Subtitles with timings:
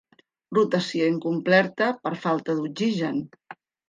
[0.57, 3.21] Rotació incompleta per falta d'oxigen.